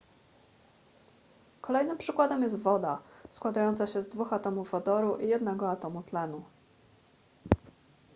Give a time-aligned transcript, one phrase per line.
[1.61, 6.43] kolejnym przykładem jest woda składająca się z dwóch atomów wodoru i jednego atomu tlenu